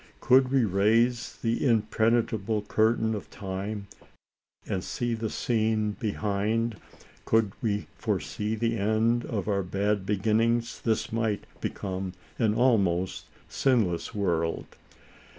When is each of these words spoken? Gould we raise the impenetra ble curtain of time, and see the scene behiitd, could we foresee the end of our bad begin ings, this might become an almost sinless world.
Gould 0.19 0.51
we 0.51 0.65
raise 0.65 1.37
the 1.43 1.59
impenetra 1.59 2.43
ble 2.43 2.63
curtain 2.63 3.13
of 3.13 3.29
time, 3.29 3.85
and 4.65 4.83
see 4.83 5.13
the 5.13 5.29
scene 5.29 5.95
behiitd, 5.99 6.77
could 7.25 7.51
we 7.61 7.85
foresee 7.99 8.55
the 8.55 8.77
end 8.77 9.25
of 9.25 9.47
our 9.47 9.61
bad 9.61 10.03
begin 10.07 10.41
ings, 10.41 10.81
this 10.81 11.13
might 11.13 11.43
become 11.61 12.13
an 12.39 12.55
almost 12.55 13.27
sinless 13.47 14.15
world. 14.15 14.65